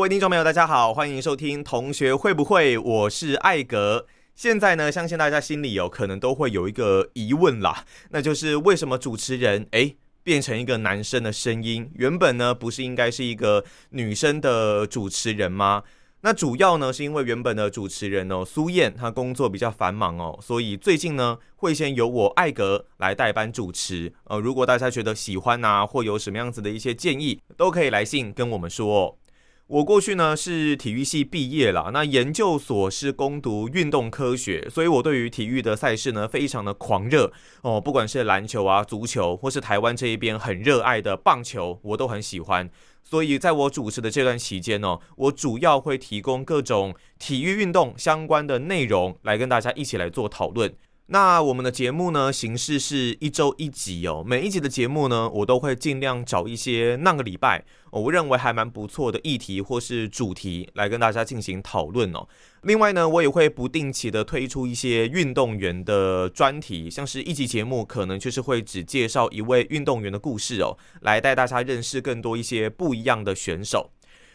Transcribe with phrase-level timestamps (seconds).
[0.00, 4.06] 各位听众朋友，大家好，欢迎收听《同学会不会》，我是艾格。
[4.34, 11.90] 现在呢，相信大家心里有可能都会有一个疑问啦，那就是为什么主持人诶变成一个男生的声音？
[11.96, 15.82] 原本呢，不是应该是一个女生的主持人吗？
[16.22, 24.10] 那主要呢，是因为原本的主持人哦，苏燕她工作比较繁忙哦，所以最近呢，会先由我艾格来代班主持。
[24.24, 29.18] 呃，如果大家觉得喜欢呐，或有什么样子的一些建议，都可以来信跟我们说。
[29.70, 37.32] 我过去呢是体育系毕业了，那研究所是攻读运动科学，所以我对于体育的赛事呢非常的狂热
[37.62, 42.68] 哦，不管是篮球啊、足球，或是台湾这一边很热爱的棒球，我都很喜欢。
[43.04, 50.74] 所以在我主持的这段期间呢，我主要会提供各种体育运动相关的内容来跟大家一起来做讨论。
[51.12, 54.22] 那我们的节目呢，形式是一周一集哦。
[54.24, 62.28] 每一集的节目呢，我都会尽量找一些那个礼拜我认为还蛮不错的议题或是主题来跟大家进行讨论哦。
[62.62, 73.90] 另外呢，我也会不定期的推出一些运动员的专题，像是一集节目可能就是会只介绍一位运动员的故事哦，来带大家认识更多一些不一样的选手。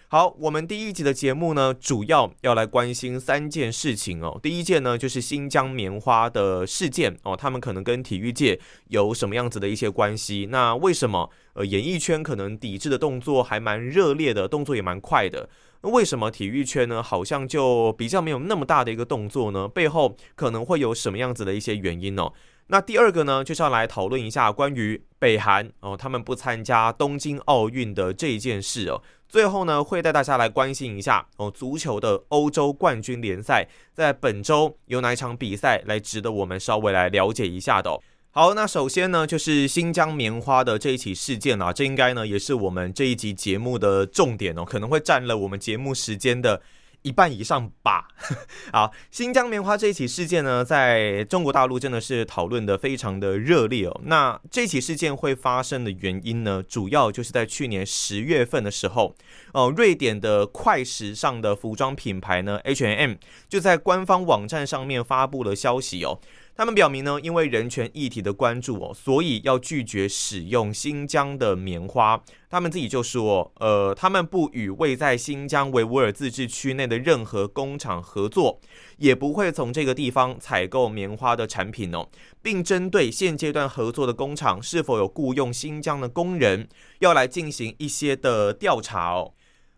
[0.07, 4.39] 好，我们第一集的节目呢，主要要来关心三件事情哦。
[4.41, 10.47] 第一件呢，就是新疆棉花的事件哦，他们可能跟体育界有什么样子的一些关系？
[10.51, 15.49] 那为什么呃，演艺圈可能抵制的动作还蛮热烈的，动作也蛮快的？
[15.81, 19.67] 那为什么体育圈呢，好像就比较没有那么大的一个动作呢？
[19.67, 22.29] 背后可能会有什么样子的一些原因呢？
[22.67, 29.01] 那第二个呢，就是要来讨论一下关于北韩哦，他们不参加东京奥运的这一件事哦。
[29.27, 37.99] 最后呢，会带大家来关心一下哦，足球的欧洲冠军联赛在本周有哪一场比赛来值得我们稍微来了解一下的。
[38.31, 46.61] 好，那首先呢，就是新疆棉花的这一起事件啊，这应该呢也是我们这一集节目的重点哦，可能会占了我们节目时间的。
[47.05, 48.07] 一半以上吧。
[48.73, 54.01] 好，新疆棉花这一起事件呢，在中国大陆真的是讨论的非常的热烈哦。
[54.05, 59.15] 那这起事件会发生的原因呢，主要就是在去年十月份的时候，
[59.53, 63.13] 哦，瑞典的快时尚的服装品牌呢，H&M
[63.47, 66.19] 就在官方网站上面发布了消息哦。
[66.57, 72.23] 他们表明呢，因为人权议题的关注哦，所以要拒绝使用新疆的棉花。
[72.49, 78.61] 他们自己就说，呃，他们不与位在新疆维吾尔自治区内的任何工厂合作，
[78.97, 82.07] 也不会从这个地方采购棉花的产品哦，
[82.41, 89.33] 并针对现阶段合作的工厂是否有雇佣新疆的工人，要来进行一些的调查哦。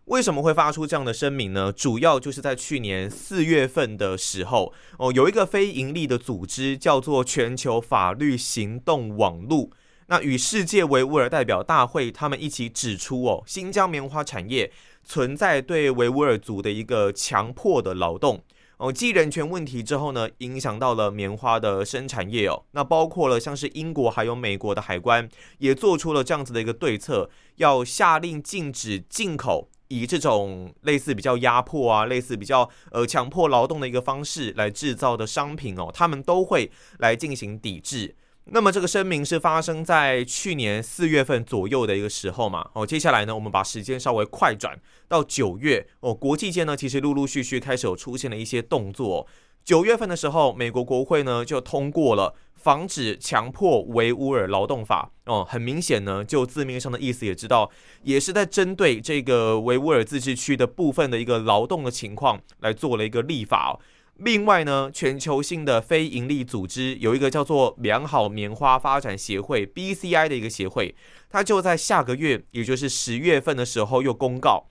[0.08, 1.70] 为什么会发出这样的声明呢？
[1.70, 9.68] 主要就是在去年四月份的时候，哦，有一个非盈利的组织叫做全球法律行动网络，
[10.06, 14.72] 那与世界维吾尔代表大会他们一起指出，哦，新疆棉花产业
[15.04, 18.42] 存在对维吾尔族的一个强迫的劳动，
[18.78, 29.68] 哦，继人权问题之后呢，影响到了棉花的生产业哦，那包括了像是英国还有美国的海关也做出了这样子的一个对策，要下令禁止进口。
[29.88, 38.14] 以这种类似比较压迫啊，类似比较呃强迫劳动的一个方式来制造的商品哦，他们都会来进行抵制。
[38.50, 42.70] 那么这个声明是发生在去年四月份左右的一个时候嘛？
[42.72, 49.26] 哦，接下来呢，我们把时间稍微快转到九月哦，国际间呢其实陆陆续续开始有出现了一些动作。
[49.68, 57.70] 九月份的时候，美国国会呢就通过了防止强迫维吾尔劳动法哦，很明显呢，就字面上的意思也知道，
[58.02, 63.78] 也是在针对这个维吾尔自治区的部分的一个劳动的情况来做了一个立法。
[64.16, 70.94] 另外呢，全球性的非营利组织有一个叫做良好棉花发展协会 （BCI） 的一个协会，
[71.28, 74.64] 它就在下个月，也就是十月份的时候又公告。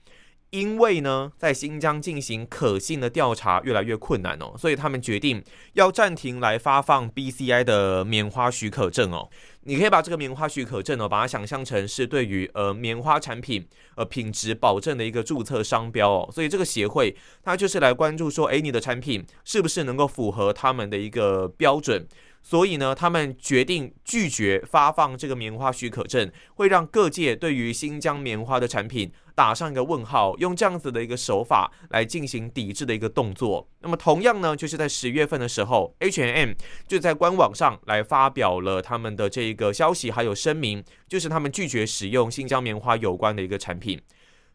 [0.50, 9.28] 因为呢，在新疆进行可信的调查越来越困难哦，所以他们决定要暂停来发放 BCI 的棉花许可证哦。
[9.64, 16.30] 你可以把这个棉花许可证哦，把它想象成是对于呃棉花产品呃品质保证的一个注册商标哦。
[16.32, 22.06] 所以这个协会它就是来关注说，哎，你的产品是不是能够符合他们的一个标准？
[22.42, 33.68] 所以呢，他们决定拒绝发放这个棉花许可证，会让各界对于新疆棉花的产品打上一个问号，用这样子的一个手法来进行抵制的一个动作。
[33.80, 36.52] 那么，同样呢，就是在十月份的时候，H&M
[36.86, 44.00] 就在官网上来发表了他们的这个消息，还有声明，就是他们拒绝使用新疆棉花有关的一个产品。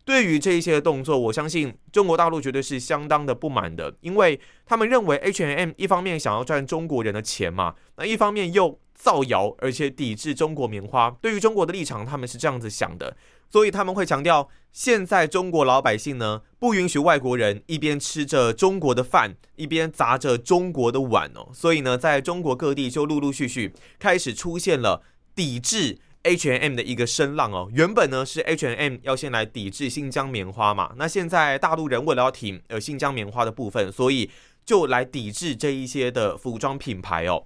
[0.06, 11.10] 对于这一些动作，我相信中国大陆绝对是相当的不满的，因为他们认为 H&M 一方面想要赚中国人的钱嘛，那一方面又造谣，而且抵制中国棉花。
[11.22, 13.16] 对于中国的立场，他们是这样子想的，
[13.50, 21.50] 所以他们会强调，现在中国老百姓呢，不允许外国人一边吃着中国的饭，一边砸着中国的碗哦。
[21.54, 25.02] 所以呢，在中国各地就陆陆续续开始出现了
[25.34, 26.00] 抵制。
[26.24, 34.30] H&M 的一个声浪哦，原本呢是 H&M 要先来抵制新疆棉花嘛，那现在大陆人为了要挺呃新疆棉花的部分，所以
[34.66, 37.46] 就来抵制这一些的服装品牌哦。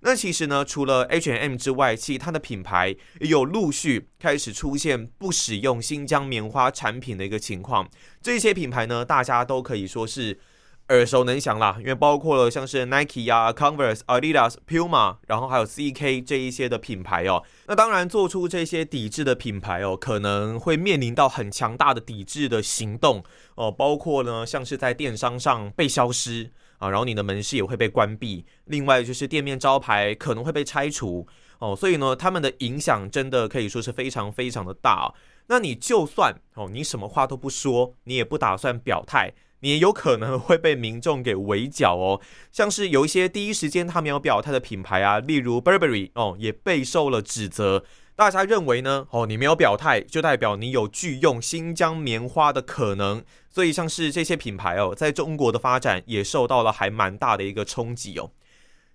[0.00, 7.88] 那其实呢，除了 H&M 之外，其他的品牌也有陆续开始出现不使用新疆棉花产品的一个情况。
[8.20, 10.38] 这些品牌呢，大家都可以说是。
[10.88, 17.44] 耳熟能详啦，因为包括了像是 Nike 呀、Converse、Adidas、Puma，然后还有 CK 这一些的品牌哦。
[17.66, 23.22] 那当然，做出这些抵制的品牌哦，可能会面临到很强大的抵制的行动
[23.56, 23.70] 哦。
[23.70, 28.46] 包括呢，像是在电商上被消失啊，然后你的门市也会被关闭。
[28.64, 31.26] 另外就是店面招牌可能会被拆除
[31.58, 31.76] 哦。
[31.76, 35.12] 所以呢，他们的影响真的可以说是非常非常的大。
[35.48, 39.34] 那你就算哦，你什么话都不说，你也不打算表态。
[39.60, 42.20] 你也有可能会被民众给围剿哦，
[42.52, 47.84] 像是有一些第一时间他没有表态的品牌啊，例如 Burberry 哦，也备受了指责。
[48.14, 49.06] 大家认为呢？
[49.10, 53.24] 哦，你没有表态，就代表你有拒用新疆棉花的可能。
[53.48, 58.30] 所以像是这些品牌哦，在中国的发展也受到了还蛮大的一个冲击哦。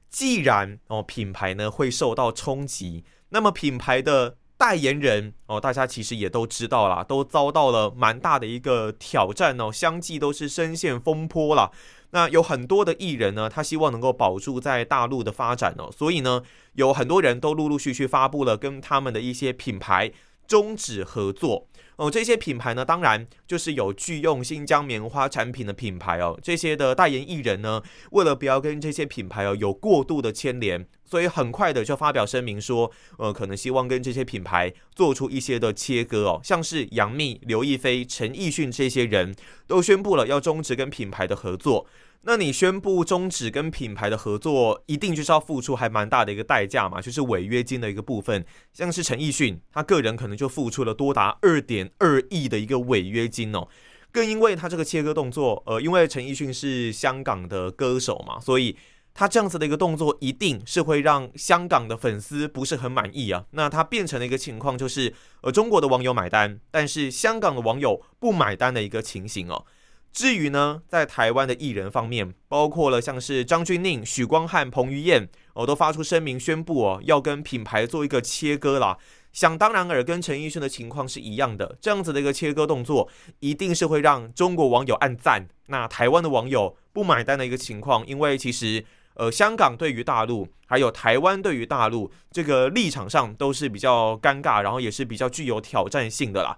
[0.09, 4.37] 既然哦品牌呢会受到冲击，那么品牌的。
[4.63, 11.69] 代言人哦，大家其实也都知道啦，都遭到了蛮大的一个挑战哦，相继都是深陷风波了。
[12.11, 16.41] 那有很多的艺人呢，他希望能够保住在大陆的发展哦，所以呢，
[16.75, 20.13] 有很多人都陆陆续续发布了跟他们的一些品牌
[20.47, 21.67] 终止合作。
[21.95, 26.39] 哦，这些品牌呢，当然就是有拒用新疆棉花产品的品牌哦。
[26.41, 27.81] 这些的代言艺人呢，
[28.11, 36.41] 为了不要跟这些品牌哦有过度的牵连，所以很快的就发表声明说，呃，可能希望跟这些品牌做出一些的切割哦。
[36.43, 39.35] 像是杨幂、刘亦菲、陈奕迅这些人
[39.67, 41.85] 都宣布了要终止跟品牌的合作。
[42.25, 48.45] 那你宣布终止跟品牌的合作，一定就是要付出还蛮大的一个代价嘛，就是违约金的一个部分。
[48.71, 53.67] 像是陈奕迅，他个人可能就付出了多达二点二亿的一个违约金哦。
[54.09, 58.77] 更因为他这个切割动作，呃，因为陈奕迅是香港的歌手嘛，所以
[59.13, 63.43] 他这样子的一个动作，一定是会让香港的粉丝不是很满意啊。
[63.51, 69.65] 那他变成了一个情况，就是呃，中国的网友买单，但是香港的网友不买单的一个情形哦。
[70.13, 78.97] 至于呢，在台湾的艺人方面，包括了像是张钧甯、许光汉、彭于晏，哦，都发出声明宣布哦，要跟品牌做一个切割啦。
[79.31, 88.05] 想当然尔，跟陈奕迅的情况是一样的，这样子的一个切割动作，一定是会让中国网友暗赞，那台湾的网友不买单的一个情况。
[88.05, 96.55] 因为其实，呃，香港对于大陆，还有台湾对于大陆，这个立场上都是比较尴尬，然后也是比较具有挑战性的啦。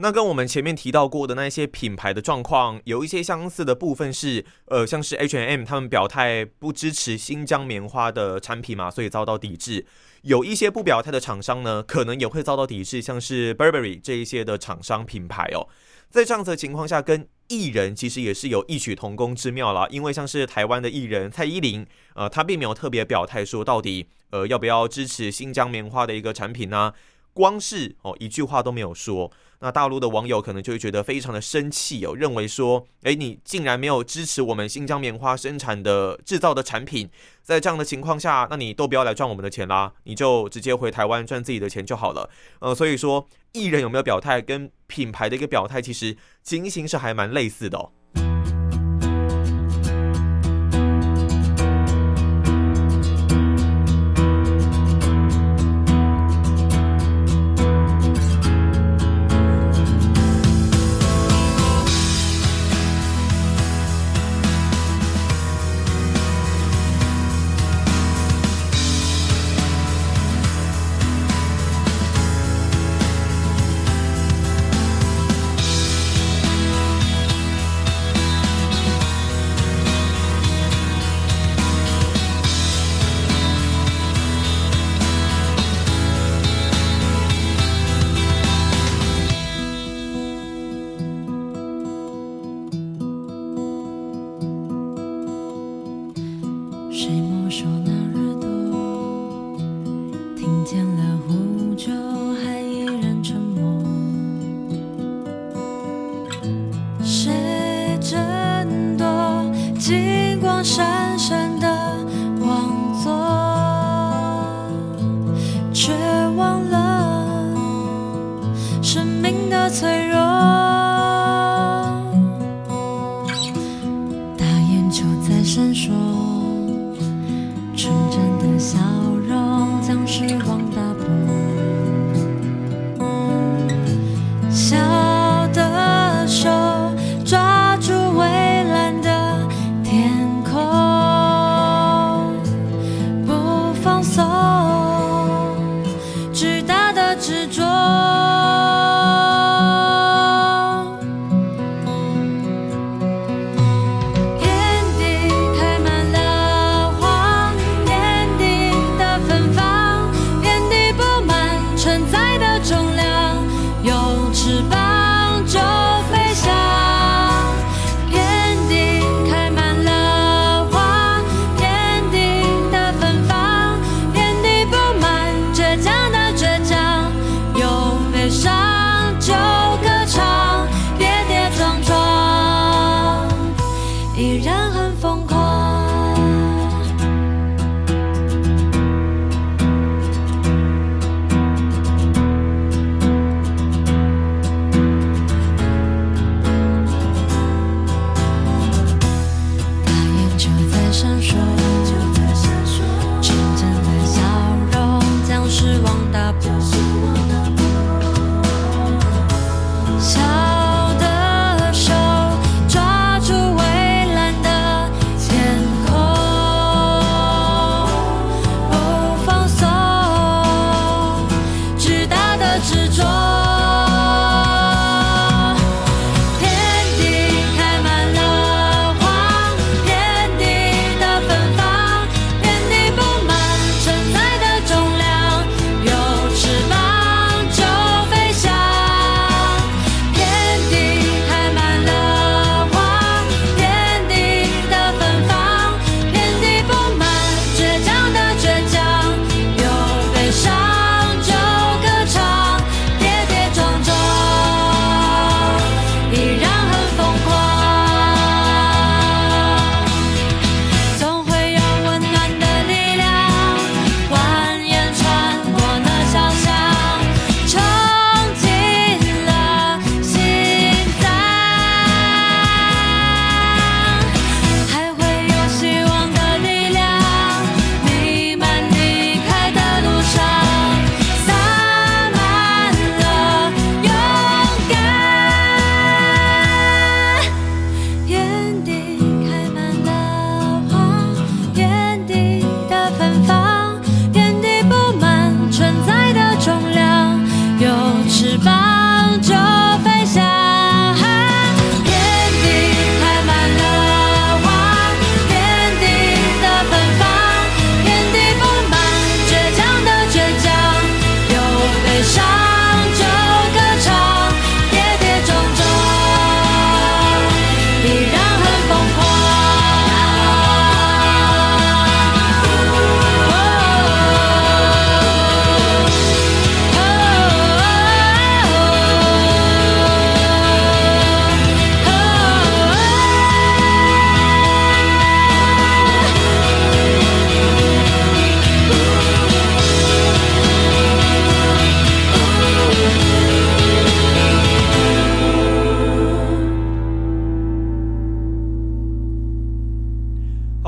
[0.00, 9.84] 那跟我们前面提到过的那些品牌的状况有一些相似的部分是，呃，像是 H&M 他们表态不支持新疆棉花的产品嘛，所以遭到抵制。
[10.22, 15.66] 有一些不表态的厂商呢，可能也会遭到抵制，像是 Burberry 这一些的厂商品牌哦。
[16.08, 19.88] 在这样子的情况下，跟艺人其实也是有异曲同工之妙啦。
[19.90, 26.92] 因为像是台湾的艺人蔡依林，呃，她并没有特别表态说到底，呃，要不要支持新疆棉花的一个产品呢？
[27.38, 29.30] 光是哦一句话都没有说。
[29.60, 37.08] 那大陆的网友可能就会觉得非常的生气哦，认为说，哎，你竟然没有支持我们新疆棉花生产的制造的产品，
[37.42, 42.28] 在这样的情况下，那你都不要来赚我们的钱啦，你就直接回台湾赚自己的钱就好了。
[42.60, 47.90] 呃，所以说艺人有没有表态，跟品牌的一个表态，其实情形是还蛮类似的哦。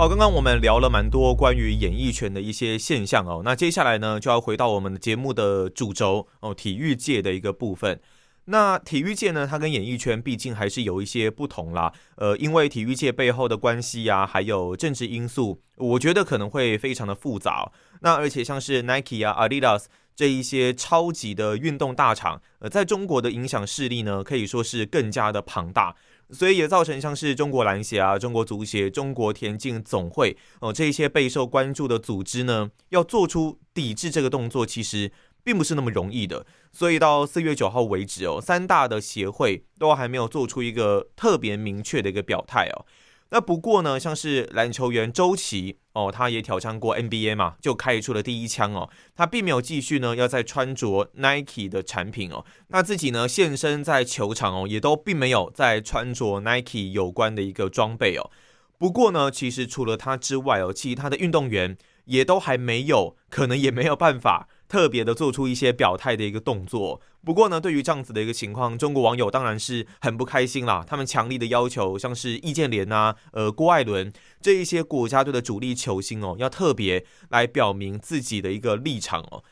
[0.00, 8.00] 好，刚刚我们聊了蛮多关于演艺圈的一些现象哦，那接下来呢就要回到我们的节目的主轴哦，体育界的一个部分。
[8.46, 11.92] 那体育界呢，它跟演艺圈毕竟还是有一些不同啦。
[12.16, 19.84] 呃，因为体育界背后的关系呀、还有政治因素，我觉得可能会非常的复杂、那而且像是 Nike 啊、Adidas
[20.16, 25.94] 这一些超级的运动大厂，呃，在中国的影响势力呢，可以说是更加的庞大。
[26.32, 35.10] 所以也造成像是中国篮协啊、中国足协、中国田径总会哦这些备受关注的组织呢，要做出抵制这个动作，其实
[35.42, 36.46] 并不是那么容易的。
[36.72, 42.86] 所以到四月九号为止哦，三大的协会都还没有做出一个特别明确的一个表态哦。
[43.32, 48.90] 那不过呢，像是篮球员周琦哦，他也挑战过 NBA 嘛，就开出了第一枪哦。
[49.14, 52.44] 他并没有继续呢，要再穿着 Nike 的产品哦。
[52.68, 58.30] 那自己呢现身在球场哦，也都并没有在穿着 Nike 有关的一个装备哦。
[58.78, 64.48] 不过呢，其实除了他之外哦，其他的运动员也都还没有，可能也没有办法。
[64.70, 70.84] 特别的做出一些表态的一个动作，不过呢，对于这样子的一个情况，中国网友当然是很不开心啦。
[70.86, 79.42] 他们强力的要求，像是易建联啊、呃郭艾伦这一些国家队的主力球星哦，要特别来表明自己的一个立场哦。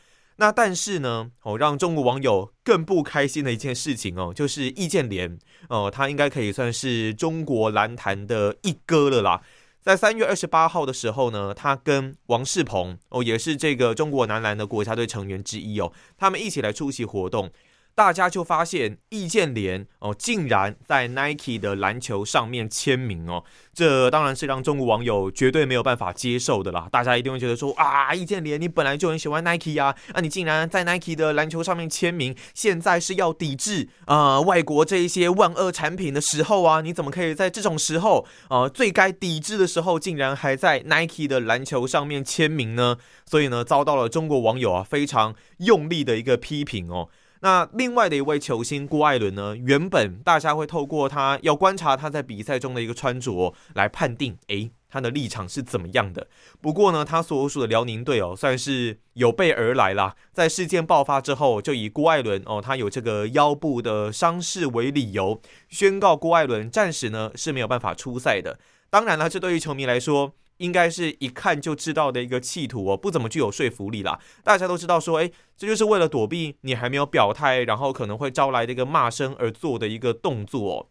[0.41, 5.37] 那但是呢，哦让中国网友更不开心的一件事情哦，就是易建联
[5.69, 9.43] 哦，他应该可以算是中国篮坛的一哥了啦。
[9.81, 17.51] 在三月二十八号的时候呢，他跟王仕鹏哦，也是这个中国男篮的国家队成员之一哦，他们一起来出席活动。
[17.99, 23.43] 大家就发现易建联哦，竟然在 Nike 的篮球上面签名哦，
[23.75, 26.89] 这当然是让中国网友绝对没有办法接受的啦。
[26.93, 42.99] 大家一定会觉得说啊，易建联你本来就很喜欢 Nike 呀，啊你竟然在 Nike 的篮球上面签名，现在是要抵制啊外国这一些万恶产品的时候啊，你怎么可以在这种时候啊最该抵制的时候，竟然还在 Nike 的篮球上面签名呢？
[43.27, 47.09] 所以呢，遭到了中国网友啊非常用力的一个批评哦。
[47.41, 49.57] 那另外的一位球星郭艾伦呢？
[49.57, 56.27] 原本大家会透过他要观察他在比赛中的一个穿着来判定，诶，他的立场是怎么样的。
[56.61, 60.17] 不过呢，他所属的辽宁队哦，算是有备而来啦。
[60.33, 68.59] 在事件爆发之后，就以郭艾伦哦，他有这个腰部的伤势为理由，宣告郭艾伦暂时呢是没有办法出赛的。
[68.91, 70.33] 当然了，这对于球迷来说。
[70.59, 74.21] 应该是一看就知道的一个企图哦，不怎么具有说服力啦。
[74.45, 80.87] 大家都知道说，诶，这就是为了躲避你还没有表态，然后可能会招来的一个骂声而做的一个动作哦。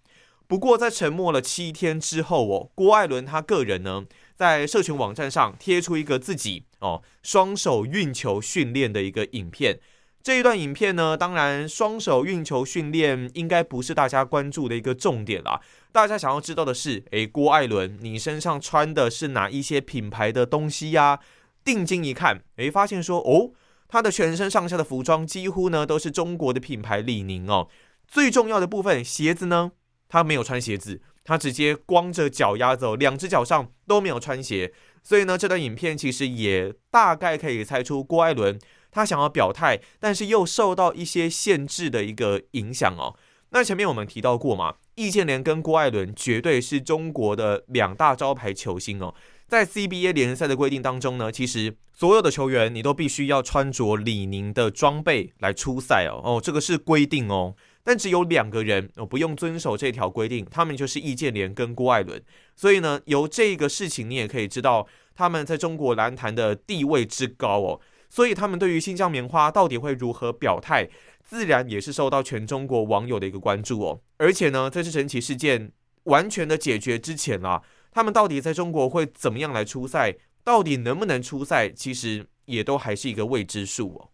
[0.47, 9.79] 不过在沉默了七天之后哦，郭艾伦他个人呢，在社群网站上贴出一个自己哦双手运球训练的一个影片。
[10.23, 15.61] 这一段影片呢，当然双手运球训练应该不是大家关注的一个重点啦。
[15.97, 21.19] 大家想要知道的是，诶，郭艾伦，你身上穿的是哪一些品牌的东西呀？
[21.65, 23.49] 定睛一看，诶，发现说，哦，
[23.87, 27.67] 他的全身上下的服装几乎呢都是中国的品牌李宁哦。
[28.07, 29.71] 最重要的部分，鞋子呢，
[30.07, 34.71] 他没有穿鞋子，他直接光着脚丫走，两只脚上都没有穿鞋。
[35.01, 38.59] 所以呢，这段影片其实也大概可以猜出郭艾伦。
[38.91, 43.15] 他想要表态，但是又受到一些限制的一个影响哦。
[43.51, 49.13] 那前面我们提到过嘛，易建联跟郭艾伦绝对是中国的两大招牌球星哦。
[49.47, 56.19] 在 CBA 联赛的规定当中呢，其实所有的球员你都必须要穿着李宁的装备来出赛哦。
[56.21, 57.55] 哦，这个是规定哦。
[57.83, 62.21] 但只有两个人哦不用遵守这条规定，他们就是易建联跟郭艾伦。
[62.57, 67.79] 所以呢，由这个事情你也可以知道他们在中国篮坛的地位之高哦。
[68.09, 70.89] 所以他们对于新疆棉花到底会如何表态，
[71.27, 74.01] 自然也是受到全中国网友的一个关注哦。
[74.15, 77.61] 而且呢，在这神奇事件完全的解决之前啊，
[77.91, 84.09] 他们到底在中国会怎么样来出赛，到底能不能出赛，其实也都还是一个未知数哦。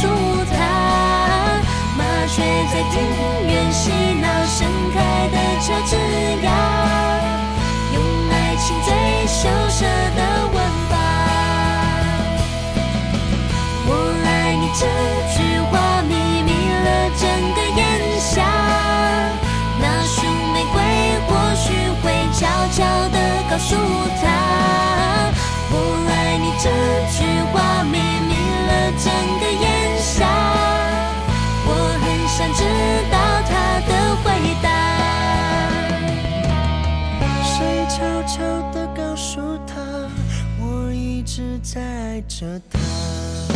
[0.00, 0.06] 树
[0.46, 0.56] 下，
[1.98, 2.40] 麻雀
[2.72, 2.94] 在庭
[3.46, 4.56] 院嬉闹，盛
[4.94, 4.96] 开
[5.28, 5.92] 的茶枝
[6.40, 6.48] 桠，
[7.92, 7.96] 用
[8.30, 8.88] 爱情最
[9.26, 9.84] 羞涩
[10.16, 10.18] 的
[10.54, 10.56] 吻
[10.88, 10.92] 吧。
[13.86, 13.88] 我
[14.24, 14.82] 爱你这
[15.36, 15.36] 句
[15.70, 16.10] 话，迷
[16.44, 16.88] 迷了
[17.20, 17.78] 整个炎
[18.18, 18.32] 夏。
[19.82, 20.16] 那束
[20.54, 20.74] 玫瑰
[21.28, 21.64] 或许
[22.00, 22.40] 会悄
[22.72, 22.78] 悄
[23.10, 23.16] 地
[23.50, 23.76] 告诉
[24.22, 24.24] 他，
[25.70, 25.74] 我
[26.08, 26.64] 爱你这
[27.18, 27.18] 句
[27.52, 28.29] 话，迷。
[41.72, 43.49] 在爱着她。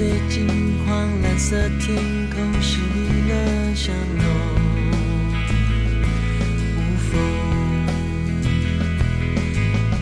[0.00, 0.48] 哦，麦穗金
[0.86, 1.94] 黄，蓝色天
[2.30, 4.24] 空是你了香浓。
[6.74, 7.12] 无风，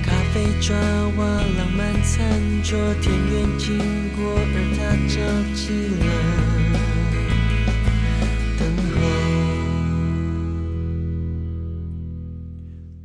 [0.04, 0.76] 咖啡抓
[1.16, 3.76] 瓦，浪漫餐桌，田园经
[4.14, 5.16] 过，而他着
[5.52, 5.64] 急
[5.98, 6.06] 了，
[8.56, 8.62] 等
[8.94, 8.96] 候。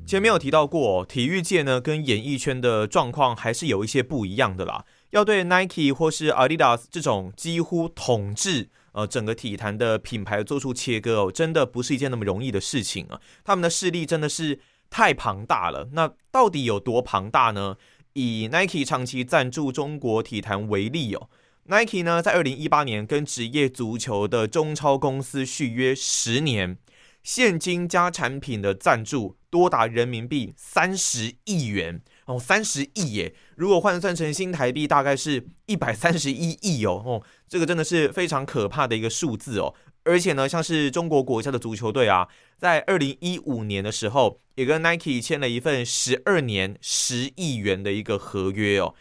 [0.06, 4.86] 前面有提到过，体育界呢跟演艺圈的状况还是有一些不一样的啦。
[5.14, 13.22] 要对 Nike 或是 Adidas 这种几乎统治呃整个体坛的品牌做出切割哦，真的不是一件那么容易的事情啊。
[13.44, 15.90] 他们的势力真的是太庞大了。
[15.94, 17.78] 那到底有多庞大呢？
[18.14, 21.30] 以 Nike 长期赞助中国体坛为例哦
[21.66, 26.78] ，Nike 呢在二零一八年跟职业足球的中超公司续约十年。
[27.22, 33.34] 现金加产品的赞助多达人民币三十亿元哦，三十亿耶！
[33.56, 39.74] 如果换算成新台币，大概是一百三十一亿哦哦，这个真的是非常可怕的一个数字哦。
[40.06, 48.94] 而且呢，像是中国国家的足球队啊，在二零一五年的时候，也跟 Nike 签了一份十二年十亿元的一个合约哦。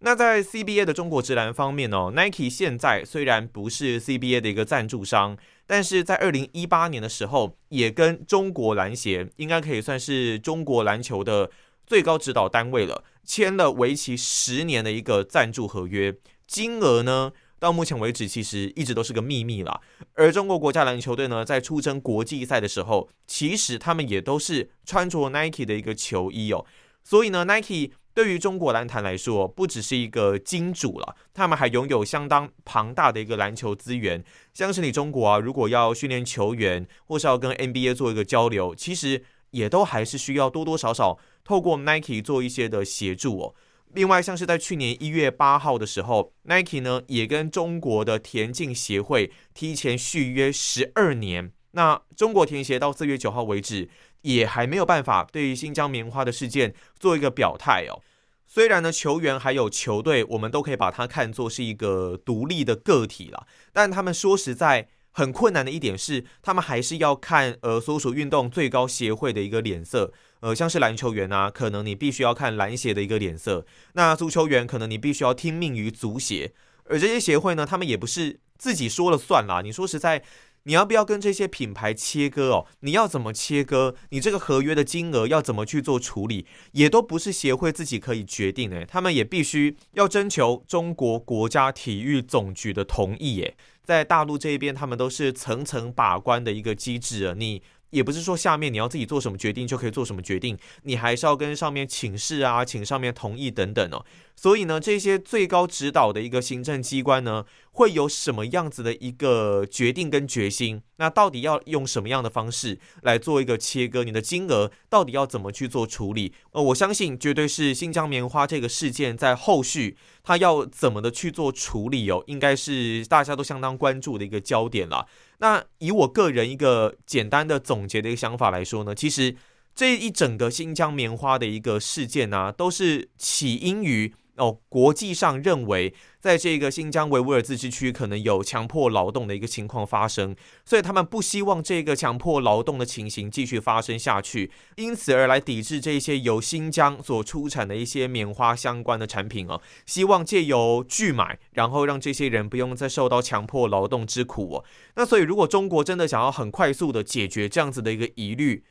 [0.00, 5.36] 那在 CBA 的中国职篮方面哦，Nike 现在虽然不是 CBA 的一个赞助商，
[5.66, 11.50] 但是在二零一八年的时候，也跟中国篮协应该可以算是中国篮球的
[11.88, 16.14] 最高指导单位了，签了为期十年的一个赞助合约，
[16.46, 19.80] 金额呢到目前为止其实一直都是个秘密啦。
[20.12, 26.66] 而中国国家篮球队呢，在出征国际赛的时候，其实他们也都是穿着 Nike 的一个球衣哦，
[27.02, 27.92] 所以呢，Nike。
[28.14, 34.24] 对于中国篮坛来说，不只是一个金主了，他们还拥有相当庞大的一个篮球资源。
[34.52, 39.22] 像是你中国啊，如果要训练球员，或是要跟 NBA 做一个交流，其实
[39.52, 41.16] 也都还是需要多多少少
[41.48, 43.54] 透过 Nike 做一些的协助哦。
[43.94, 51.50] 另外，像是在去年一月八号的时候，Nike 呢也跟中国的田径协会提前续约十二年。
[51.70, 53.88] 那中国田协到四月九号为止，
[54.20, 58.02] 也还没有办法对于新疆棉花的事件做一个表态哦。
[58.46, 70.12] 虽然呢，球员还有球队，我们都可以把它看作是一个独立的个体了，但他们说实在很困难的一点是，他们还是要看呃所属运动最高协会的一个脸色。
[70.38, 76.52] 呃，像是篮球员啊，可能你必须要看篮协的一个脸色；那足球员可能你必须要听命于足协。
[76.84, 79.60] 而这些协会呢，他们也不是自己说了算啦。
[79.60, 80.22] 你说实在。
[80.64, 82.66] 你要不要跟这些品牌切割哦？
[82.80, 83.94] 你要怎么切割？
[84.10, 86.44] 你这个合约的金额要怎么去做处理？
[86.72, 93.36] 也都不是协会自己可以决定的，他们也必须要征求中国国家体育总局的同意。
[93.36, 93.56] 耶，
[93.88, 97.34] 在大陆这边，他们都是层层把关的一个机制啊。
[97.34, 104.04] 你也不是说下面你要自己做什么决定就可以做什么决定，你还是要跟上面请示啊，请上面同意等等哦。
[104.40, 110.80] 所以呢，这些最高指导的一个行政机关呢，会有什么样子的一个决定跟决心？
[110.98, 114.04] 那到底要用什么样的方式来做一个切割？
[114.04, 116.32] 你的金额到底要怎么去做处理？
[116.52, 125.08] 呃，我相信绝对是新疆棉花这个事件在后续它要怎么的去做处理哦，应该是大家都相当关注的一个焦点了。
[125.38, 129.34] 那以我个人一个简单的总结的一个想法来说呢，其实
[129.74, 154.64] 这一整个新疆棉花的一个事件呢、都是起因于哦国际上认为在这个新疆维吾尔自治区可能有强迫劳动的一个情况发生，所以他们不希望这个强迫劳动的情形继续发生下去，因此而来抵制这些由新疆所出产的一些棉花相关的产品哦，希望借由拒买，然后让这些人不用再受到强迫劳动之苦哦。
[154.96, 158.64] 那所以，如果中国真的想要很快速的解决这样子的一个疑虑，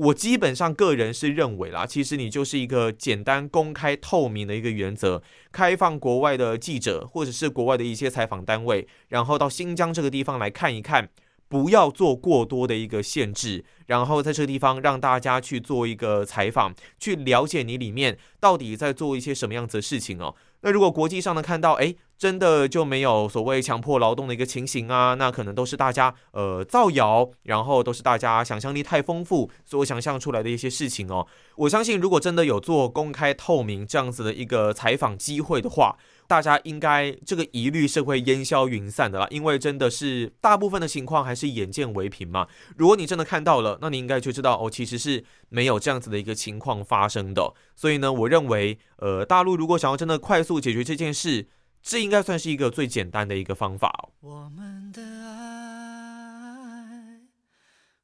[0.00, 11.10] 我基本上个人是认为啦，其实你就是一个简单、公开、透明的一个原则，开放国外的记者或者是国外的一些采访单位，然后到新疆这个地方来看一看。
[11.50, 20.36] 不要做过多的一个限制，然后在这个地方让大家去做一个采访，去了解你里面到底在做一些什么样子的事情哦。
[20.60, 31.26] 那如果国际上呢看到，哎，真的就没有所谓强迫劳动的一个情形啊，那可能都是大家呃造谣，然后都是大家想象力太丰富所想象出来的一些事情哦。
[31.56, 42.46] 我相信，如果真的有做公开透明这样子的一个采访机会的话，大家应该这个疑虑是会烟消云散的啦，因为真的是大部分的情况还是眼见为凭嘛。
[42.76, 47.54] 如果你真的看到了，那你应该就知道哦，其实是没有这样子的一个情况发生的。
[47.74, 51.48] 所以呢，我认为，呃，大陆如果想要真的快速解决这件事，
[51.82, 54.12] 这应该算是一个最简单的一个方法哦。
[54.20, 55.40] 我们的爱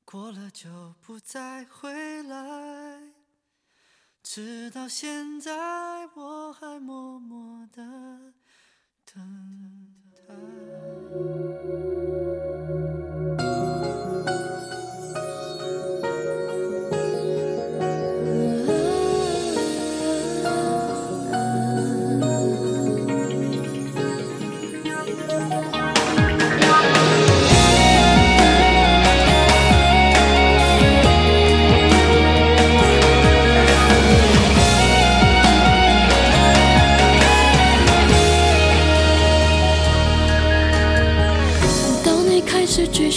[0.05, 3.01] 过了就不再回来，
[4.23, 7.83] 直到现在我还默默的
[9.05, 10.35] 等待。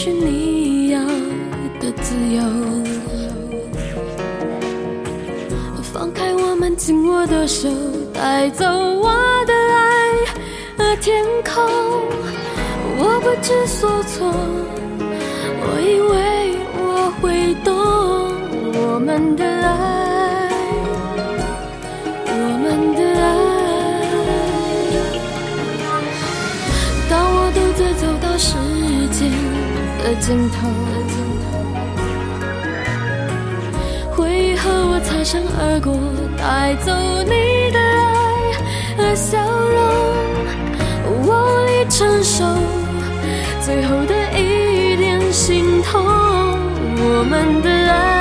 [0.02, 1.02] 是你要
[1.82, 2.42] 的自由，
[5.84, 7.68] 放开我们紧握的手，
[8.14, 9.12] 带走我
[9.46, 10.16] 的爱
[10.78, 11.62] 和天空。
[12.98, 14.32] 我不知所措，
[15.64, 17.76] 我以为我会懂
[18.82, 19.44] 我们的
[30.10, 30.68] 的尽头，
[34.12, 35.94] 回忆和我擦身而过，
[36.36, 36.92] 带走
[37.26, 38.52] 你的爱
[38.98, 39.38] 和笑
[39.70, 39.78] 容，
[41.06, 41.30] 我无
[41.68, 42.44] 力承受
[43.62, 48.19] 最后的一点心痛，我们的爱，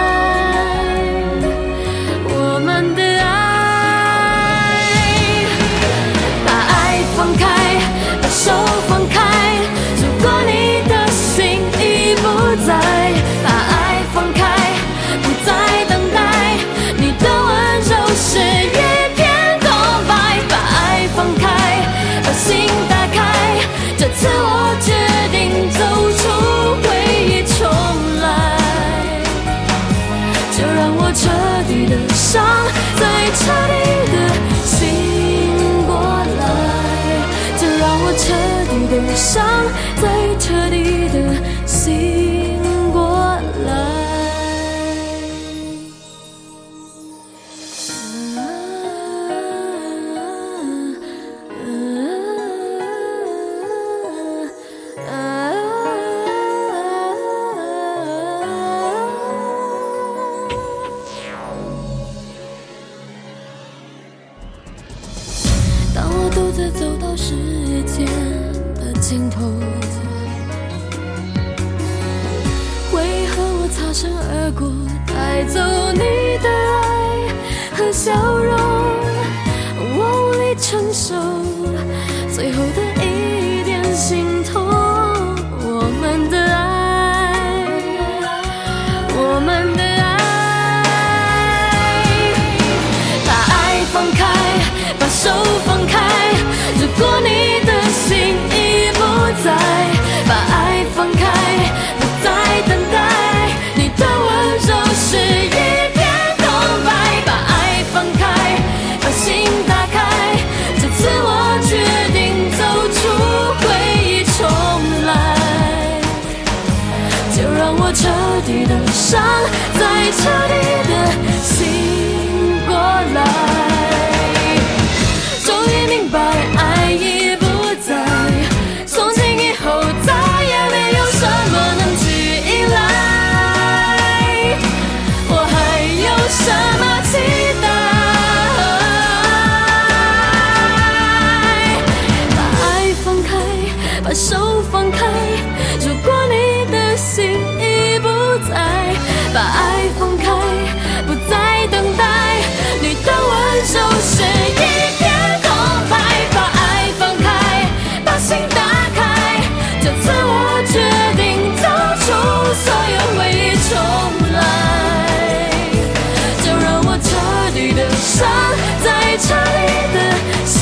[169.28, 169.98] 彻底的
[170.46, 170.56] 醒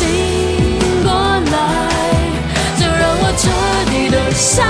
[1.04, 1.54] 过来
[2.76, 3.44] 就让我彻
[3.92, 4.66] 底的伤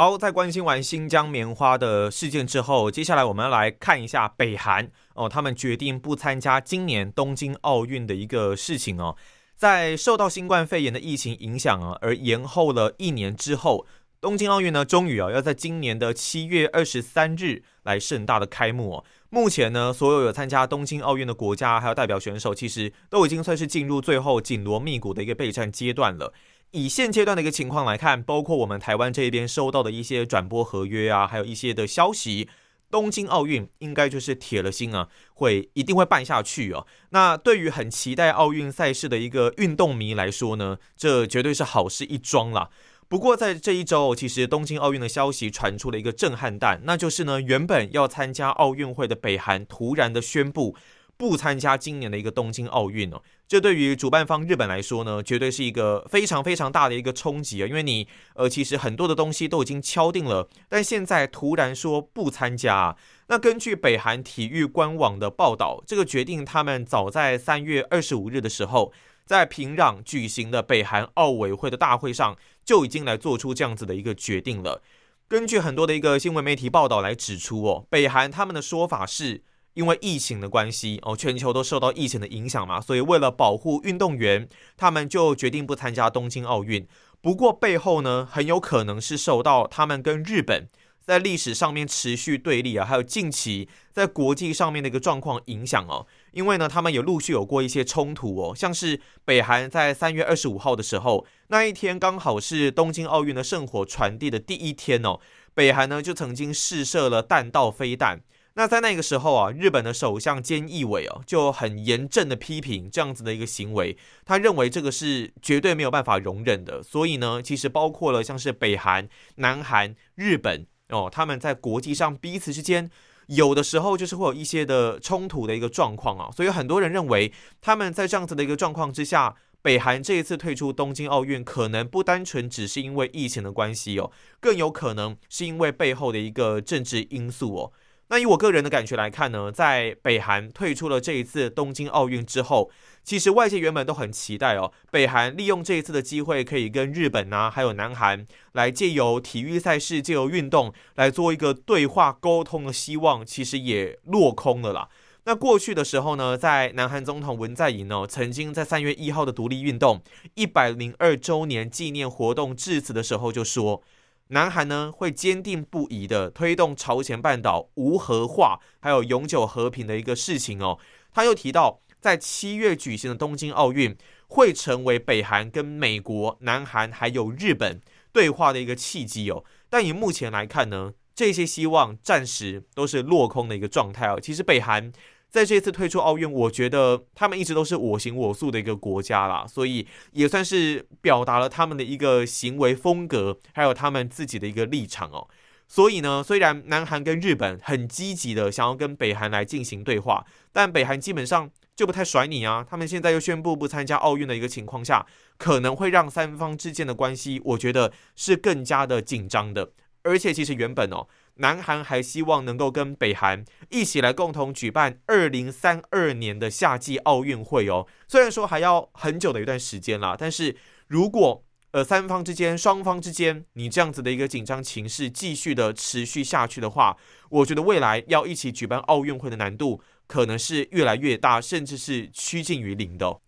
[0.00, 9.16] 好，在关心完新疆棉花的事件之后，接下来我们来看一下北韩哦，他们决定不参加今年东京奥运的一个事情哦。
[9.56, 13.88] 在受到新冠肺炎的疫情影响啊，而延后了一年之后，
[14.20, 19.04] 东京奥运呢，终于啊要在今年的七月二十三日来盛大的开幕哦。
[19.30, 26.32] 目前呢，所有有参加东京奥运的国家还有代表选手，其实都已经算是进入最后紧锣密鼓的一个备战阶段了。
[26.72, 32.48] 以现阶段的一个情况来看，包括我们台湾这边收到的一些转播合约啊，还有一些的消息，
[32.90, 36.86] 东京奥运应该就是铁了心啊，会一定会办下去哦。
[37.10, 42.68] 那对于很期待奥运赛事的一个运动迷来说呢，这绝对是好事一桩啦。
[43.08, 50.76] 不过在这一周，其实东京奥运的消息传出了一个震撼弹，那就是呢，原本要参加奥运会的北韩突然的宣布。
[51.16, 57.66] 不参加今年的一个东京奥运哦，这对于主办方日本来说呢，绝对是一个非常非常大的一个冲击啊！
[57.66, 62.94] 因为你呃，其实很多的东西都已经敲定了，但现在突然说不参加，
[63.28, 68.92] 那根据北韩体育官网的报道，这个决定他们早在三月二十五日的时候，
[69.24, 74.82] 在平壤举行的北韩奥委会的大会上就已经来做出这样子的一个决定了。
[75.26, 79.42] 根据很多的一个新闻媒体报道来指出哦，北韩他们的说法是。
[79.78, 86.84] 因为疫情的关系哦，全球都受到疫情的影响嘛，所以为了保护运动员，他们就决定不参加东京奥运。
[87.20, 90.68] 不过背后呢，很有可能是受到他们跟日本
[91.00, 96.04] 在历史上面持续对立啊，还有近期在国际上面的一个状况影响哦。
[96.32, 105.20] 因为呢，他们也陆续有过一些冲突哦，像是北韩在三月二十五号的时候，那一天刚好是东京奥运的圣火传递的第一天哦，
[105.54, 108.22] 北韩呢就曾经试射了弹道飞弹。
[108.58, 116.82] 那在那个时候啊，日本的首相菅义伟哦就很严正的批评这样子的一个行为，他认为这个是绝对没有办法容忍的。
[116.82, 122.90] 所以呢，其实包括了像是北韩、南韩、日本哦，他们在国际上彼此之间
[123.28, 126.28] 有的时候就是会有一些的冲突的一个状况啊。
[126.34, 137.72] 所以很多人认为，他们在这样子的一个状况之下，北韩这一次退出东京奥运，可能不单纯只是因为疫情的关系哦，更有可能是因为背后的一个政治因素哦。
[138.10, 142.70] 那以我个人的感觉来看呢，在北韩退出了这一次东京奥运之后，
[143.04, 154.88] 其实外界原本都很期待哦，北韩利用这一次的机会，可以跟日本啊，还有南韩来借由体育赛事、借由运动来做一个对话沟通的希望，其实也落空了啦。
[155.24, 160.00] 那过去的时候呢，在南韩总统文在寅呢，曾经在三月一号的独立运动
[160.34, 163.82] 一百零二周年纪念活动致辞的时候就说。
[164.28, 170.78] 南韩呢会坚定不移的推动朝鲜半岛无核化，还有永久和平的一个事情哦。
[171.12, 173.96] 他又提到，在七月举行的东京奥运
[174.28, 177.80] 会成为北韩跟美国、南韩还有日本
[178.12, 179.44] 对话的一个契机哦。
[179.70, 184.20] 但以目前来看呢，这些希望暂时都是落空的一个状态哦。
[184.20, 184.92] 其实北韩。
[185.30, 195.28] 在这次退出奥运，我觉得他们一直都是我行我素的一个国家啦，所以也算是表达了他们的一个行为风格，还有他们自己的一个立场哦。
[195.66, 202.66] 所以呢，虽然南韩跟日本很积极的想要跟北韩来进行对话，但北韩基本上就不太甩你啊。
[202.66, 205.04] 他们现在又宣布不参加奥运的一个情况下，
[205.36, 209.72] 可能会让三方之间的关系，我觉得是更加的紧张的。
[210.04, 211.06] 而且其实原本哦。
[211.38, 217.86] 南韩还希望能够跟北韩一起来共同举办二零三二年的夏季奥运会哦。
[218.06, 226.96] 虽然说还要很久的一段时间啦，但是如果呃三方之间、双方之间，你这样子的一个紧张情势继续的持续下去的话，
[227.30, 233.20] 我觉得未来要一起举办奥运会的难度可能是越来越大，甚至是趋近于零的。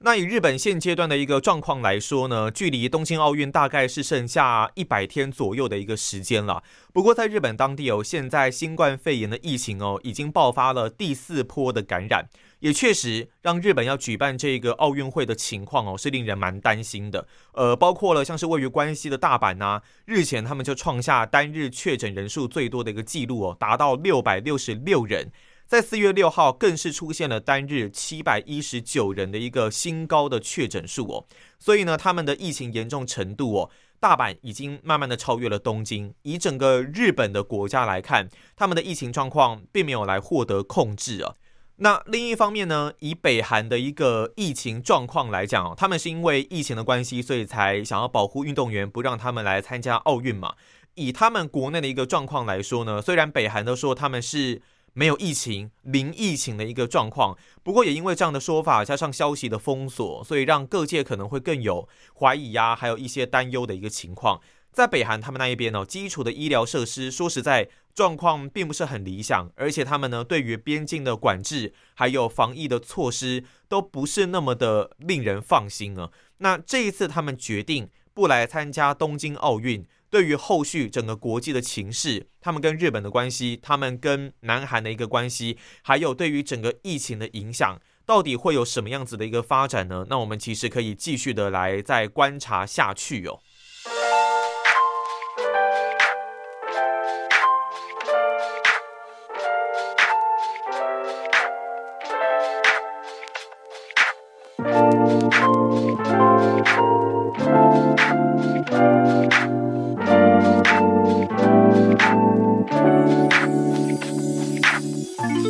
[0.00, 6.62] 那以日本现阶段的一个状况来说呢，距离东京奥运大概是剩下一百天左右的一个时间了。
[6.92, 12.28] 不过在日本当地哦，现在新冠肺炎的疫情哦，已经爆发了第四波的感染，
[12.60, 17.26] 也确实让日本要举办这个奥运会的情况哦，是令人蛮担心的。
[17.54, 25.32] 呃，包括了像是位于关西的大阪呐，日前他们就创下单日确诊人数最多的一个记录哦，达到六百六十六人。
[25.68, 31.26] 在四月六号，更是出现了单日七百一十九人的一个新高的确诊数哦，
[31.58, 36.14] 所以呢，他们的疫情严重程度哦，大阪已经慢慢的超越了东京。
[36.22, 41.34] 以整个日本的国家来看，他们的疫情状况并没有来获得控制啊。
[41.76, 50.54] 那另一方面呢，以北韩的一个疫情状况来讲，他们是因为疫情的关系，所以才想要保护运动员，不让他们来参加奥运嘛。
[50.94, 54.62] 以他们国内的一个状况来说呢，虽然北韩都说他们是。
[54.98, 61.88] 没有疫情、零疫情的一个状况，不过也因为这样的说法，加上消息的封锁，所以让各界可能会更有
[62.18, 64.40] 怀疑呀，还有一些担忧的一个情况。
[64.72, 76.10] 在北韩他们那一边呢，基础的医疗设施说实在状况并不是很理想，而且他们呢对于边境的管制还有防疫的措施都不是那么的令人放心啊。
[76.38, 77.88] 那这一次他们决定
[78.18, 79.86] 不来参加东京奥运。
[80.10, 90.04] 对于后续整个国际的情势，他们跟日本的关系，他们跟南韩的一个关系，还有对于整个疫情的影响，到底会有什么样子的一个发展呢？
[90.10, 93.38] 那我们其实可以继续的来再观察下去哦。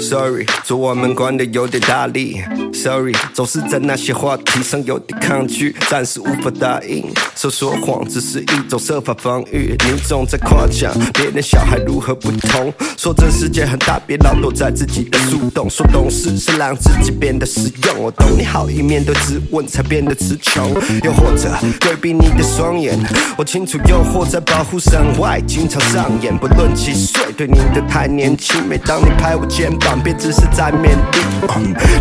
[0.08, 2.42] So Sorry，昨晚门关的有点大力。
[2.74, 7.10] Sorry，总是在那些话题上有点抗拒，暂时无法答应。
[7.34, 9.74] 说说谎只是一种设法防御。
[9.86, 15.66] 你总在夸奖别人小孩如何不同，说这世界很大，别老躲在自己的树洞。
[15.70, 17.98] 说懂事是让自己变得实用。
[17.98, 20.68] 我懂你好意，面对质问才变得词穷。
[21.04, 21.50] 又或者
[21.80, 22.98] 规避你的双眼，
[23.38, 26.36] 我清楚诱惑在保护伞外经常上演。
[26.36, 28.62] 不论几岁，对你的太年轻。
[28.68, 29.98] 每当你拍我肩膀。
[30.02, 31.20] 别只是在面壁，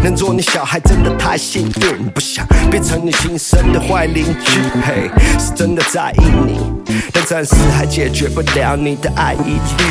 [0.03, 4.59] 能做你小孩真的太幸运，不想变成你亲生的坏邻居。
[4.85, 5.09] 嘿，
[5.39, 6.59] 是真的在意你，
[7.13, 9.83] 但暂时还解决不了你的爱疑虑。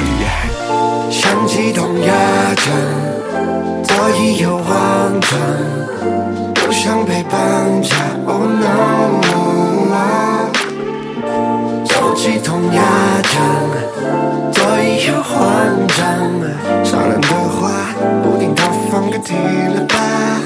[1.09, 2.13] 像激动压
[2.57, 2.63] 着，
[3.85, 5.31] 早已有慌张，
[6.55, 7.41] 不想被绑
[7.81, 7.95] 架。
[8.27, 9.21] Oh no，
[12.17, 12.81] 手机痛压
[13.21, 13.29] 着，
[14.51, 16.07] 早已有慌张，
[16.83, 17.93] 伤人的话。
[18.23, 19.37] 不听他放个停
[19.75, 20.41] 了吧。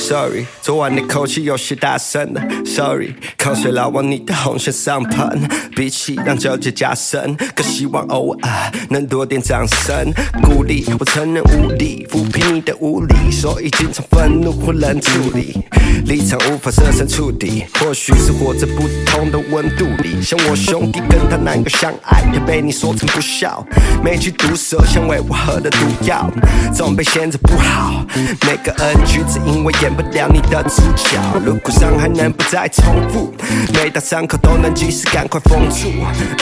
[0.00, 2.34] Sorry，昨晚的口气有些大声。
[2.64, 5.46] Sorry，口水老往你的红线上喷，
[5.76, 10.10] 比起让纠结加深，更希望偶尔能多点掌声
[10.42, 10.86] 鼓励。
[10.98, 15.62] 我承认无力抚平你的无力，所以经常愤怒或冷处理，
[16.06, 17.66] 立场无法设身处地。
[17.78, 23.64] 或许是活在不同的温度里，像我兄弟跟他男友相爱，也被你说成不孝。
[24.02, 26.28] 每句毒舌像喂我喝的毒药，
[26.74, 28.04] 总被嫌着不好。
[28.46, 29.96] 每个 NG 只因为演。
[29.96, 33.32] 不了你的主角，如果伤害能不再重复，
[33.74, 35.88] 每道伤口都能及时赶快封住。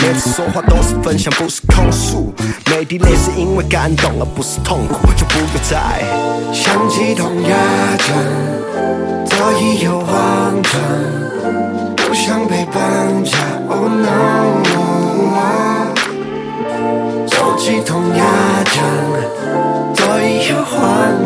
[0.02, 2.32] 每次说话都是分享，不是控诉。
[2.70, 5.08] 每滴泪是因为感动，而不是痛苦。
[5.16, 6.04] 就不要再
[6.52, 7.48] 像激动压
[7.96, 8.12] 着，
[9.26, 10.72] 早已有慌张，
[11.96, 13.36] 不想被绑架。
[13.68, 14.62] Oh no，
[17.26, 18.24] 手机痛压
[18.64, 18.80] 着，
[19.94, 20.78] 早已有慌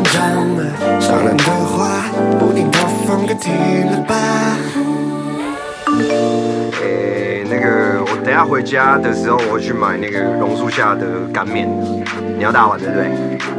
[0.05, 0.20] 张，
[8.45, 11.68] 回家的时候，我会去买那个榕树下的干面。
[12.36, 13.11] 你要大碗的对不对？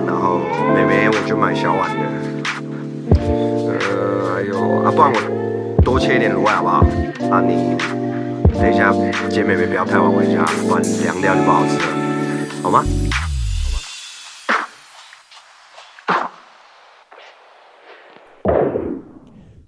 [0.06, 0.40] 然后
[0.76, 2.04] 妹妹我就买小碗的。
[3.70, 6.86] 呃，还有啊，不然我多切一点卤味好不好？
[7.32, 7.78] 啊，你
[8.60, 8.94] 等一下
[9.30, 11.86] 接妹妹不要太晚回家，不然凉掉就不好吃了，
[12.62, 12.84] 好吗？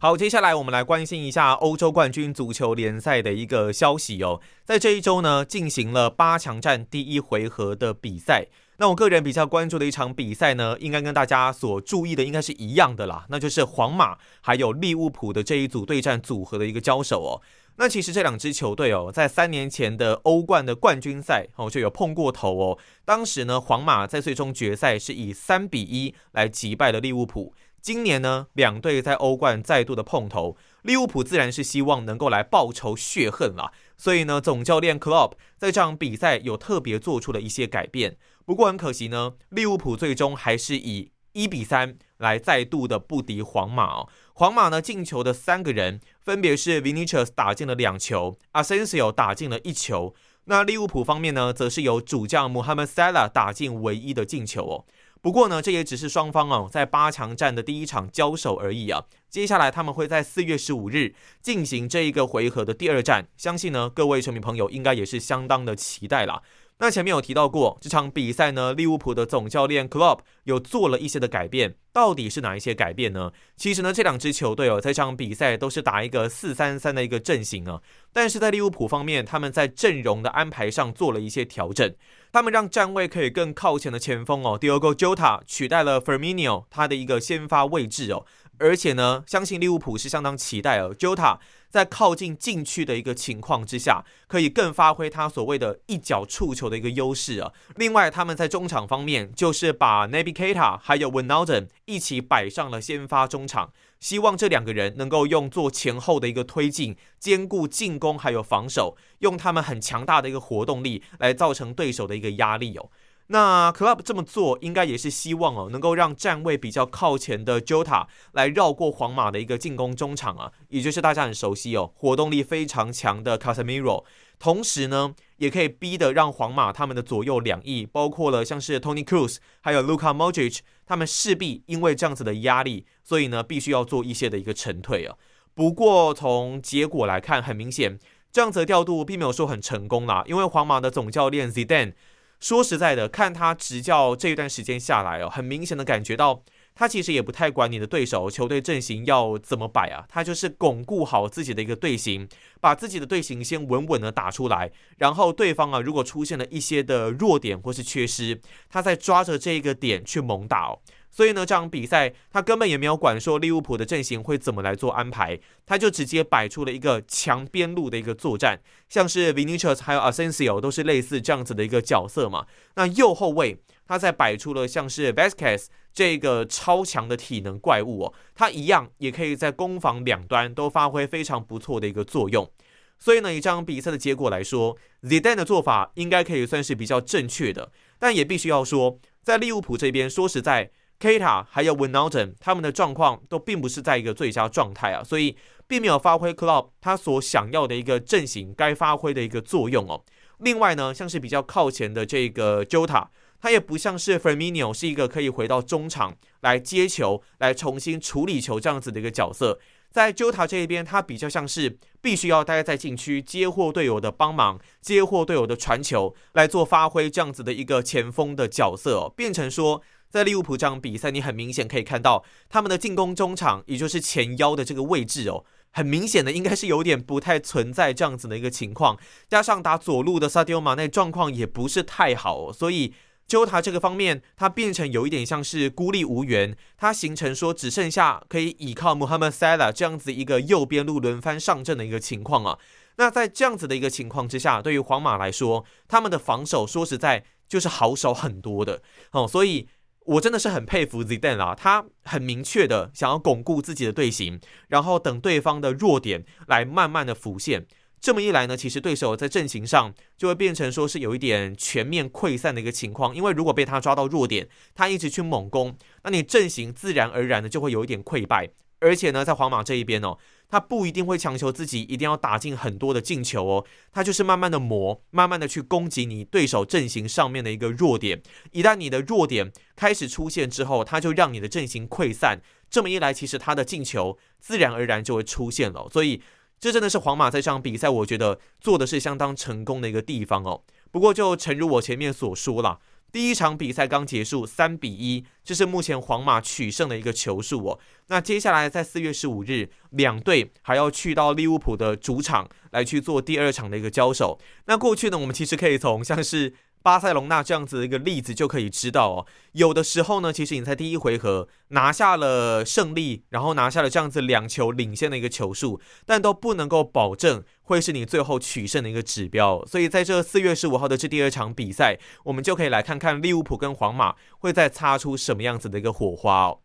[0.05, 4.39] 好，接下来我们来关心一下欧洲冠军足球联赛的一个消息哦。
[4.63, 8.45] 在这一周呢，进行了八强战第一回合的比赛。
[8.77, 17.41] 那我个人比较关注的一场比赛呢，应该跟大家所注意的应该是一样的啦，那就是皇马还有利物浦的这一组对战组合的一个交手哦。
[17.77, 22.77] 那其实这两支球队哦，在三年前的欧冠的冠军赛哦就有碰过头哦。
[23.05, 27.55] 当时呢，皇马在最终决赛是以三比一来击败了利物浦。
[27.85, 33.71] 今年呢，两队在欧冠再度的碰头，利物浦自然是希望能够来报仇血恨了。
[33.95, 38.17] 所以呢，总教练 Klopp 在这场比赛有特别做出了一些改变。
[38.43, 44.09] 不过很可惜呢，利物浦最终还是以一比三来再度的不敌皇马哦。
[44.33, 50.15] 皇马呢进球的三个人分别是 Vinicius 打进了两球，Asensio 打进了一球。
[50.47, 54.85] 那利物浦方面呢，则是由主将 Mohamed Salah 打进唯一的进球哦。
[55.25, 59.05] 不过呢，这也只是双方哦在八强战的第一场交手而已啊。
[59.27, 66.43] 接下来他们会在四月十五日进行这一个回合的第二战，相信呢各位球迷朋友应该也是相当的期待啦。
[66.77, 73.31] 那前面有提到过，这场比赛呢，利物浦的总教练 Klopp 有做了一些的改变，到底是哪一些改变呢？
[73.55, 81.95] 其实呢，这两支球队哦，在这场比赛都是打一个四三三的一个阵型啊，但是在利物浦方面，他们在阵容的安排上做了一些调整，
[82.33, 88.25] 他们让站位可以更靠前的前锋哦，Diogo Jota 取代了 Firmino 他的一个先发位置哦。
[88.59, 91.39] 而且呢，相信利物浦是相当期待哦，Jota
[91.69, 97.51] 在靠近禁区的一个情况之下，可以更发挥他所谓的一脚触球的一个优势啊。
[97.75, 112.89] 另外，他们在中场方面，就是把 Naby Keita 还有 Wijnaldum 一起摆上了先发中场，希望这两个人能够用做前后的一个推进，兼顾进攻还有防守，用他们很强大的一个活动力来造成对手的一个压力哦。
[113.27, 124.03] 那 Club 这么做，应该也是希望哦，能够让站位比较靠前的 Jota 来绕过皇马的一个进攻中场啊，也就是大家很熟悉哦，活动力非常强的 Casemiro。
[124.37, 135.15] 同时呢，也可以逼得让皇马他们的左右两翼，包括了像是 Tony Cruz 还有 Luka Modric，他们势必因为这样子的压力，所以呢，必须要做一些的一个沉退啊。
[135.55, 137.97] 不过从结果来看，很明显
[138.31, 141.93] 这样子的调度并没有说很成功啦，因为皇马的总教练 Zidane。
[142.39, 146.43] 说实在的，看他执教这一段时间下来哦，很明显的感觉到
[146.75, 152.27] 他其实也不太管你的对手球队阵型要怎么摆啊，他就是巩固好自己的一个队形，
[152.59, 160.79] 把自己的队形先稳稳的打出来，然后对方啊如果出现了一些的弱点或是缺失，他再抓着这一个点去猛打哦。
[161.15, 168.59] 所以呢，这场比赛他根本也没有管说利物浦的阵型会怎么来做安排，他就直接摆出了一个强边路的一个作战，
[168.89, 172.45] 像是 Vinicius 还有 Asensio 都是类似这样子的一个角色嘛。
[172.75, 173.57] 那右后卫
[173.87, 182.51] 他在摆出了像是 Vasquez 这个超强的体能怪物哦，他一样也可以在攻防两端都发挥非常不错的一个作用。
[182.99, 190.71] 所以呢，以这场比赛的结果来说，Zidane 的做法应该可以算是比较正确的，但也必须要说，在利物浦这边说实在。
[190.99, 195.35] Kita 还有 Wijnaldum 他们的状况都并不是在一个最佳状态啊，所以
[195.67, 200.03] 并没有发挥 Club 他所想要的一个阵型该发挥的一个作用哦。
[200.39, 203.07] 另外呢，像是比较靠前的这个 Jota，
[203.41, 209.59] 他也不像是 f e r m i n i o 是一个可以回到中场来接球、来重新处理球这样子的一个角色。
[209.91, 219.81] 在 Jota 这一边，他比较像是必须要待在禁区接获队友的帮忙、接获队友的传球来做发挥这样子的一个前锋的角色哦，变成说。
[220.15, 228.97] 在利物浦这场比赛，你很明显可以看到他们的进攻中场，也就是前腰的这个位置哦，很明显的应该是有点不太存在这样子的一个情况。
[229.27, 232.93] 加上打左路的萨迪欧马内状况也不是太好，所以
[233.27, 242.57] Jota 这个方面，他变成有一点像是孤立无援，他形成说只剩下可以依靠 Mohamed sala 这样子一个右边路轮番上阵的一个情况啊。
[242.95, 249.67] 那在这样子的一个情况之下，对于皇马来说，他们的防守说实在就是好手很多的哦，所以。
[250.05, 257.65] 我真的是很佩服 Zidane 啦，他很明确的想要巩固自己的队形，然后等对方的弱点来慢慢的浮现。
[257.99, 263.15] 这么一来呢，其实对手在阵型上就会变成说是有一点全面溃散的一个情况。
[263.15, 268.51] 因为如果被他抓到弱点，他一直去猛攻，那你阵型自然而然的就会有一点溃败。
[268.79, 270.17] 而且呢，在皇马这一边哦。
[270.47, 278.21] 他不一定会强求自己一定要打进很多的进球哦，他就是慢慢的磨，慢慢的去攻击你对手阵型上面的一个弱点。
[278.51, 282.39] 一旦你的弱点开始出现之后，他就让你的阵型溃散。
[282.69, 285.89] 这么一来，其实他的进球自然而然就会出现了。
[285.91, 286.21] 所以，
[286.59, 290.61] 这真的是皇马在这场比赛，我觉得做的是相当成功的一个地方哦。
[290.91, 292.79] 不过，就诚如我前面所说了。
[293.15, 297.79] 第一场比赛刚结束，三比一，这是目前皇马取胜的一个球数哦。
[298.07, 304.37] 那接下来在四月十五日，两队还要去到利物浦的主场来去做第二场的一个交手。
[304.65, 306.53] 那过去呢，我们其实可以从像是
[306.85, 319.65] 巴塞隆纳这样子的一个例子就可以知道哦，有的时候呢，其实你在第一回合拿下了胜利，然后拿下了这样子两球领先的一个球数，但都不能够保证会是你最后取胜的一个指标。
[319.65, 326.59] 所以在这四月十五号的这第二场比赛，我们就可以来看看利物浦跟皇马会再擦出什么样子的一个火花哦。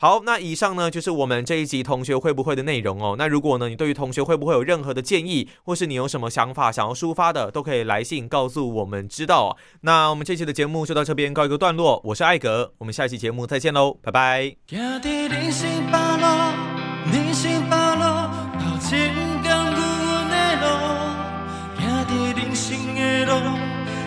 [0.00, 3.16] 好，那以上呢就是我们这一集同学会不会的内容哦。
[3.18, 9.56] 那如果呢你对于同学会不会有任何的建议，或是你有什么想法想要抒发的，都可以来信告诉我们知道。
[9.80, 14.54] 那我们这期的节目就到这边告一个段落，我是艾格，我们下一期节目再见喽，拜拜。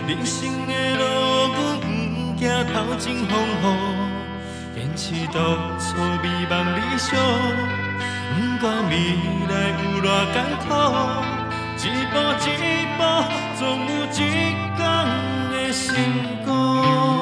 [0.08, 1.04] 人生，的路。
[1.54, 1.82] 阮毋
[2.38, 3.32] 惊头前风
[3.64, 3.66] 雨。
[4.92, 5.40] 坚持独
[5.80, 7.18] 处美梦理想，
[8.36, 8.94] 不管未
[9.48, 10.68] 来有偌艰苦，
[11.78, 12.14] 一步
[12.46, 12.48] 一
[12.98, 13.00] 步，
[13.58, 14.14] 总有一
[14.76, 14.80] 天
[15.50, 15.86] 会成
[16.46, 17.21] 功。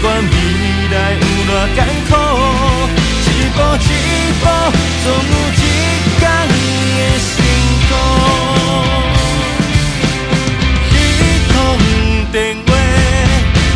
[0.00, 2.27] 管未来有偌艰苦，
[3.58, 3.90] 一步一
[4.38, 4.46] 步，
[5.02, 5.60] 总有一
[6.16, 6.54] 天会
[7.26, 7.36] 成
[7.88, 7.92] 功。
[10.92, 10.94] 彼
[11.48, 11.54] 通
[12.30, 12.36] 电
[12.68, 12.70] 话，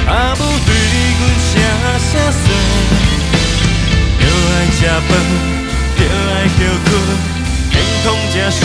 [0.06, 0.70] 阿母对
[1.18, 1.52] 阮声
[1.98, 2.46] 声说，
[4.20, 5.10] 着爱食饭，
[5.98, 6.88] 着爱休困，
[7.72, 7.74] 健
[8.04, 8.58] 康才是